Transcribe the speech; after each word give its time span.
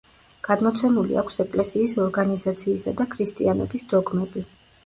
გადმოცემული 0.45 1.19
აქვს 1.23 1.37
ეკლესიის 1.43 1.95
ორგანიზაციისა 2.05 2.97
და 3.03 3.07
ქრისტიანობის 3.15 3.91
დოგმები. 3.93 4.49